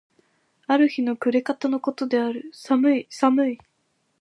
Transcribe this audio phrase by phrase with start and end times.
[0.65, 2.49] ある日の暮方の事である。
[2.55, 3.59] 寒い寒い。